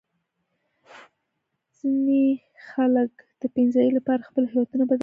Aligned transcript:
ځینې 1.77 2.23
خلک 2.67 3.11
د 3.39 3.43
پټنځای 3.53 3.89
لپاره 3.97 4.21
خپلې 4.27 4.45
هویتونه 4.51 4.83
بدلوي. 4.89 4.99